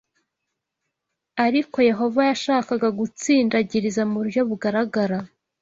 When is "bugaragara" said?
4.49-5.17